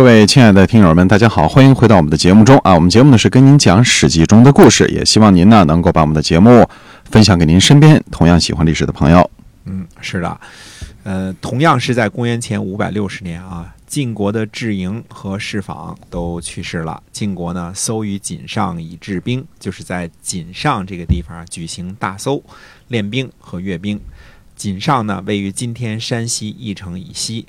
[0.00, 2.74] 各位亲爱的听友们，大家好，欢迎回到我们的节目中啊！
[2.74, 6.66] 我们节目呢是跟您讲《史记》中的故事，也希望您呢能够把我们的节目
[7.04, 9.30] 分享给您身边同样喜欢历史的朋友。
[9.66, 10.40] 嗯，是的，
[11.02, 17.02] 呃，同样是在公元前五百六十年啊，晋国的智营和士坊都去世了。
[17.12, 22.42] 晋国呢搜于锦上以治兵，就是在锦上这个地方举行大搜，
[22.88, 24.00] 练兵和阅兵。
[24.56, 27.44] 锦上呢位于今天山西翼城以西。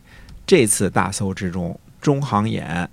[0.45, 1.79] 这次大搜之中。
[2.01, 2.87] 中行衍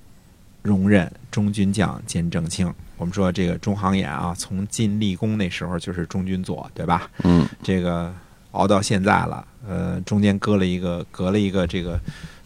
[0.62, 2.72] 荣任中军将兼正卿。
[2.98, 7.10] 我们说这个中行衍啊，从晋厉公那时候就是中军佐，对吧？
[7.24, 8.12] 嗯，这个
[8.50, 12.00] 熬到现在了，呃，中间隔了一个，隔了一个这个，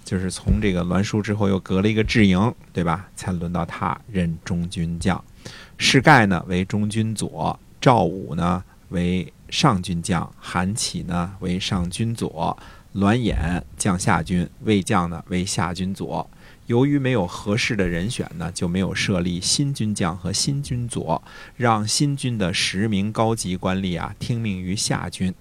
[0.05, 3.09] 就是从这个栾书之后又隔了一个智营，对吧？
[3.17, 5.23] 才轮到他任中军将。
[5.79, 12.57] 士盖呢为中军佐，赵武呢为上军将，韩起呢为上军佐，
[12.93, 16.29] 栾衍将下军，魏将呢为下军佐。
[16.73, 21.23] 由于没有合适的人选呢，就没有设立新军将和新军佐，
[21.55, 25.35] 让新军的十名高级官吏啊听命于下军，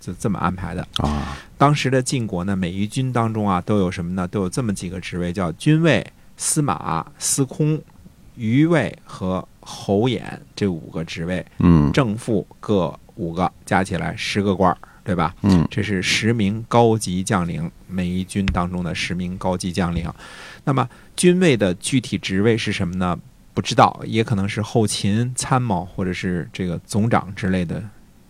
[0.00, 1.36] 就这么安排的啊。
[1.58, 4.28] 当时的晋国呢，每一军当中啊都有什么呢？
[4.28, 7.82] 都有这么几个职位，叫军尉、司马、司空、
[8.36, 10.22] 余尉和侯衍
[10.54, 11.44] 这五个职位。
[11.58, 14.78] 嗯，正副各五个，加起来十个官儿。
[15.04, 15.34] 对吧？
[15.42, 20.10] 嗯，这是十名高级将领，每一军当中的十名高级将领。
[20.64, 23.16] 那么军位的具体职位是什么呢？
[23.52, 27.80] 不知道，也可能是后勤参谋，或者是这个总长之类的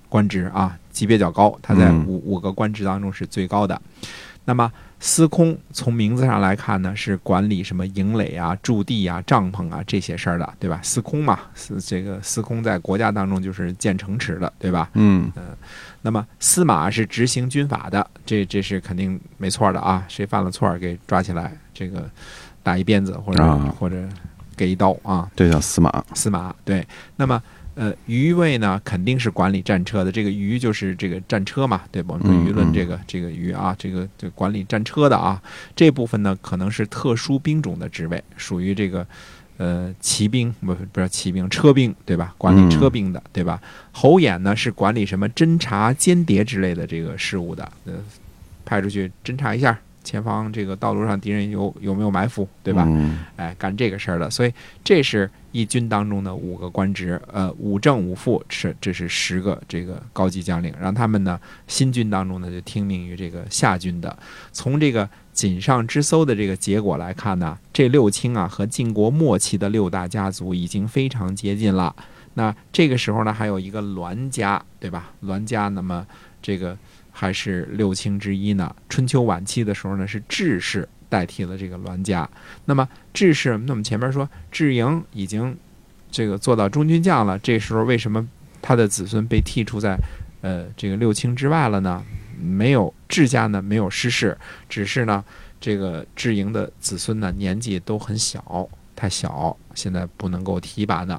[0.09, 1.59] 官职啊，级别较高。
[1.63, 3.81] 他在五五个官职当中是最高的。
[4.47, 10.81] 那么司空从名字上来看呢，是管理什么营垒啊、驻地啊、帐篷啊这些事儿的，对吧？
[10.83, 14.91] 司空嘛，司这个司空在国家当中就是建城池的，对吧？
[14.95, 15.57] 嗯嗯。
[16.03, 20.05] 那么司马是执行军法的，这这是肯定没错的啊！
[20.09, 22.09] 谁犯了错给抓起来，这个
[22.63, 23.97] 打一鞭子或者或者
[24.55, 25.31] 给一刀啊！
[25.35, 26.05] 这叫司马。
[26.15, 26.87] 司马对。
[27.17, 27.43] 那么
[27.75, 32.19] 呃，余位呢肯定是管理战车的，这个余就是这个战车嘛，对吧？
[32.21, 35.43] 我们舆论这个这个余啊，这个这管理战车的啊，
[35.75, 39.07] 这部分呢可能是特殊兵种的职位，属于这个。
[39.57, 42.35] 呃，骑兵不不是骑兵，车兵对吧？
[42.37, 43.63] 管理车兵的对吧？
[43.93, 47.93] 侯衍呢是管理什么侦察、间谍之类的这个事务的，呃，
[48.65, 52.87] 派出去侦察一下前方这个道路上敌人有有没有埋伏，对吧？
[53.37, 54.53] 哎，干这个事儿的，所以
[54.85, 64.17] 这是一军当中的五个官职，呃，五正五副是这是十个这个高级将领，让他们呢新军当中呢就听命于这个下军的，
[64.53, 65.09] 从这个。
[65.35, 71.93] 锦上之搜的这个结果来看呢，这六卿啊和晋国末期的六大家族已经非常接近了。
[72.35, 75.11] 那这个时候呢，还有一个栾家，对吧？
[75.23, 76.07] 栾家，那么
[76.41, 76.79] 这个
[77.17, 78.75] 还是六卿之一呢。
[78.89, 82.29] 春秋晚期的时候呢，是智氏代替了这个栾家。
[82.65, 85.57] 那么智氏，那我们前面说智营已经
[86.11, 88.29] 这个做到中军将了，这时候为什么
[88.61, 89.97] 他的子孙被剔除在
[90.41, 92.03] 呃这个六卿之外了呢？
[92.37, 94.37] 没有智家呢，没有失势，
[94.69, 95.25] 只是呢，
[95.61, 101.19] 这个智营的子孙呢年纪都很小，太小，现在不能够提拔呢。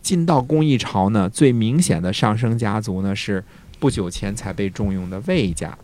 [0.00, 3.44] 晋悼公一朝呢，最明显的上升家族呢是
[3.78, 5.76] 不久前才被重用的魏家，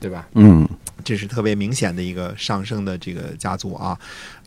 [0.00, 0.28] 对吧？
[0.34, 0.68] 嗯，
[1.04, 3.98] 这是特别明显的一个上升的这个家族啊。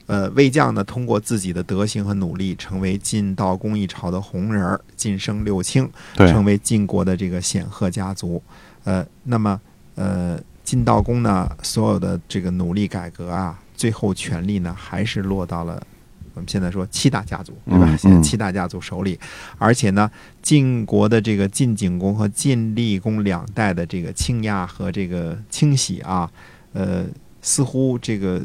[0.05, 8.41] 呃，魏将呢通过自己的德行和努力，成为晋悼公一朝的红人儿，晋升六卿，成为晋国的这个显赫家族。
[8.83, 9.59] 呃，那么。
[9.95, 15.85] 呃，晋悼公呢，所有的这个努力改革啊，最后权力呢，还是落到了
[16.33, 17.95] 我们现在说七大家族，对吧？
[17.97, 19.19] 现在七大家族手里，
[19.57, 20.09] 而且呢，
[20.41, 26.29] 晋国的这个晋景公和晋厉公两代的这个倾轧和这个清洗啊，
[26.73, 27.05] 呃，
[27.41, 28.41] 似乎这个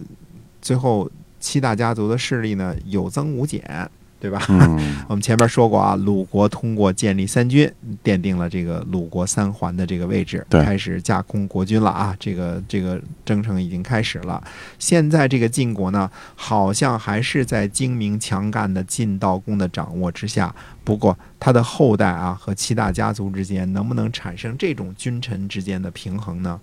[0.60, 1.10] 最后
[1.41, 3.91] 七大家族的势力呢，有增无减。
[4.21, 4.43] 对吧？
[5.09, 7.71] 我们前面说过啊，鲁国通过建立三军，
[8.03, 12.17] 奠定了这个鲁国三环的这个位置，开始架空国君了啊。
[12.19, 14.43] 这个这个征程已经开始了。
[14.78, 20.54] 现在这个晋国呢，好像还是在精明强干的晋悼公的掌握之下。
[20.83, 26.59] 不过他的后代啊和七大家族之间能不能产生这种君臣之间的平衡呢？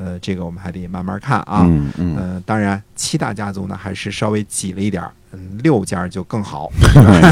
[0.00, 1.66] 呃，这个我们还得慢慢看啊。
[1.68, 2.16] 嗯嗯。
[2.16, 5.12] 呃，当然七大家族呢还是稍微挤了一点儿。
[5.32, 6.68] 嗯，六家就更好，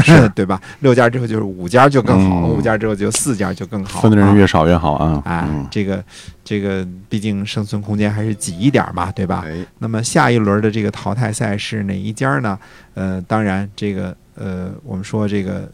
[0.05, 0.61] 是 对吧？
[0.79, 3.99] 六家之后就是五家就更好，五家之后就四家就更好。
[3.99, 5.21] 分的人越少越好啊！
[5.25, 6.01] 哎，这个
[6.41, 9.43] 这个，毕竟生存空间还是挤一点嘛，对吧？
[9.79, 12.57] 那么下一轮的这个淘汰赛是哪一家呢？
[12.93, 15.69] 呃，当然这个呃，我们说这个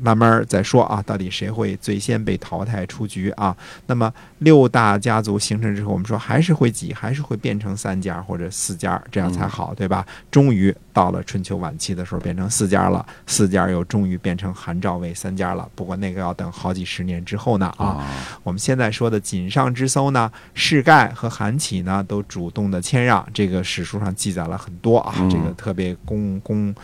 [0.00, 3.54] 慢慢再说啊，到底谁会最先被淘汰出局啊？
[3.86, 10.06] 那么六大家族形成之后，我们说还是会挤，还是会变成三家或者四家，这样才好，对吧？
[10.30, 15.68] 终于到了春秋晚期的时候，变成四家了，四家又终于变成韩赵魏三家了。
[15.74, 18.06] 不过那个要等好几十年之后呢啊。
[18.42, 26.74] 我们现在说的锦上之搜呢，世盖和韩起呢都主动的谦让，这个史书上记载了很多啊，这个特别公公。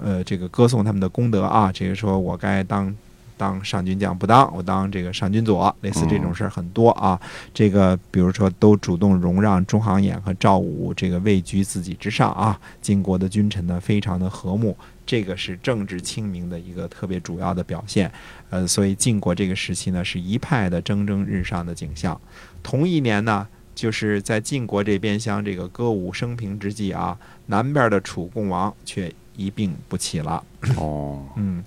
[0.00, 2.94] 呃，这个歌颂他们的功德啊，这个说我该当
[3.36, 7.20] 当上军将不当，我当这个上军佐，类似这种事儿很多啊。
[7.52, 12.58] 这个比如说都主动容让中行衍和赵武，这个位居自己之上啊。
[12.80, 18.10] 晋国的君臣呢，非常的和睦，这个是政治清明的一个特别主要的表现。
[18.50, 22.18] 呃，所以晋国这个时期呢，是一派的蒸蒸日上的景象。
[22.62, 29.12] 同一年呢，就是在晋国这边厢这个歌舞升平之际啊，南边的楚共王却。
[29.36, 30.42] 一病不起了
[30.76, 31.62] 哦， 嗯，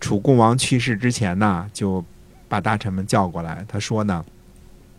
[0.00, 2.04] 楚共王去世之前呢，就
[2.48, 3.64] 把大臣们叫过来。
[3.68, 4.24] 他说呢，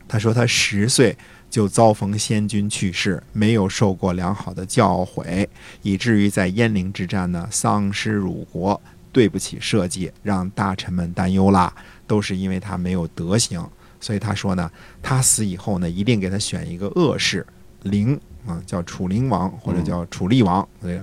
[0.07, 1.17] 他说他十岁
[1.49, 5.47] 就遭逢先君去世，没有受过良好的教诲，
[5.81, 8.79] 以至于在鄢陵之战呢丧失辱国，
[9.11, 11.73] 对不起社稷，让大臣们担忧啦。
[12.05, 13.67] 都是因为他没有德行，
[13.99, 14.69] 所以他说呢，
[15.01, 17.45] 他死以后呢，一定给他选一个恶世，
[17.83, 20.67] 陵啊，叫楚灵王或者叫楚厉王。
[20.81, 21.01] 对。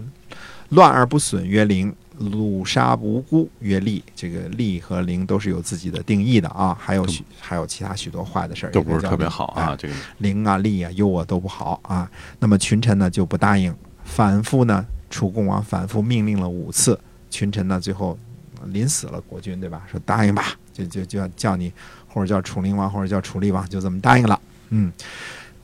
[0.71, 4.03] 乱而不损曰灵，掳杀无辜曰利。
[4.15, 9.77] 这个利和灵都是有自己的定义的啊，还有许还有其他许多坏的事儿，都不是特别好啊。
[9.77, 12.11] 这个灵啊、利啊、忧啊都不好啊。
[12.39, 13.75] 那么群臣呢就不答应，
[14.05, 16.99] 反复呢，楚共王反复命令了五次，
[17.31, 18.19] 群臣呢最后
[18.67, 19.83] 临死了，国君对吧？
[19.91, 21.73] 说答应吧，就就就要叫你，
[22.07, 24.41] 或者叫楚灵王，或者叫楚厉王，就这么答应了。
[24.69, 24.93] 嗯。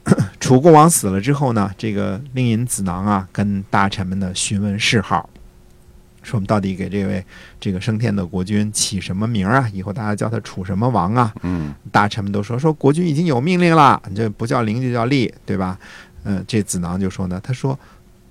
[0.38, 5.28] 楚共王死了之后呢，这个令尹子囊啊，跟大臣们的询问谥号，
[6.22, 7.24] 说我们到底给这位
[7.58, 9.68] 这个升天的国君起什么名啊？
[9.72, 11.34] 以后大家叫他楚什么王啊？
[11.42, 15.76] 嗯，大臣们都说说国君已经有命令了，这不叫灵就叫利，对吧？
[16.22, 17.76] 嗯，这子囊就说呢，他说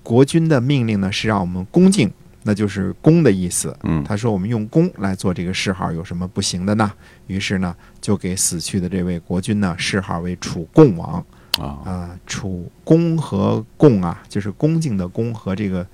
[0.02, 2.10] 国君的命令呢是让我们恭敬，
[2.44, 3.76] 那就是恭的意思。
[3.82, 6.90] 嗯，他说我们用恭来做这个谥号有什么不行的呢？
[7.26, 11.22] 于是呢，就给死去的这位国君呢谥号为楚共王。
[11.60, 15.86] 啊，楚恭和共啊，就是恭敬的恭和这个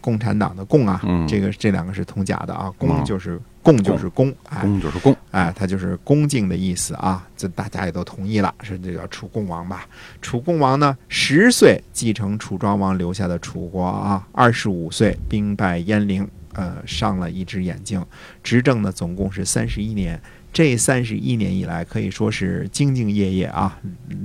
[0.00, 2.72] 共产党的共啊，这个这两个是通假的啊。
[2.78, 7.26] 恭就是共就是恭，恭就是恭，哎，他就是恭敬的意思啊。
[7.36, 9.86] 这大家也都同意了，是这叫楚共王吧？
[10.20, 18.04] 楚共王呢，十岁继承楚庄王留下的楚国啊，二十五岁兵败鄢陵，呃，上了一只眼睛，
[18.42, 20.20] 执政呢总共是三十一年。
[20.54, 23.76] 这三十一年以来，可以说是兢兢业业啊，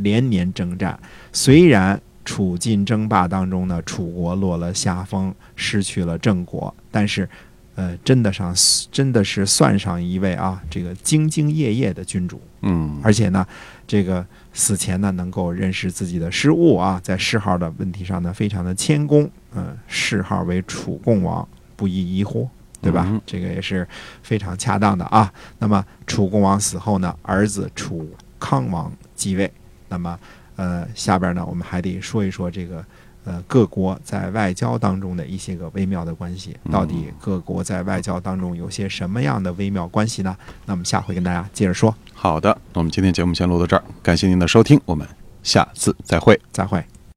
[0.04, 0.98] 连年征战。
[1.34, 7.28] 虽然楚晋争霸当中呢，楚国落了下风，失去了郑国，但是，
[7.74, 8.54] 呃，真的上
[8.92, 12.40] 真的是算上一位啊，这个兢兢业业的君主。
[12.62, 13.44] 嗯，而且呢，
[13.88, 14.24] 这个
[14.54, 19.28] 死前呢，能够认识自己的失误啊，在谥号的问题上呢，非常的谦恭。
[19.56, 22.48] 嗯，谥号为楚共王，不亦疑乎？
[22.82, 23.22] 对吧？
[23.26, 23.88] 这个也是
[24.22, 25.32] 非常恰当的啊。
[25.58, 28.10] 那么楚共王死后呢，儿子楚
[28.40, 29.52] 康王继位。
[29.88, 30.20] 那么，
[30.56, 32.86] 呃，下边呢，我们还得说一说这个
[33.24, 36.56] 呃各国在外交当中的一些个微妙的关系。
[36.72, 40.38] 到底各国在外交当中有些什么样的微妙关系呢？
[40.66, 41.94] 那我们下回跟大家接着说。
[42.14, 45.08] 好的，那我们今天节目先录到这儿，感谢您的收听，我们
[45.42, 46.99] 下次再会，再会。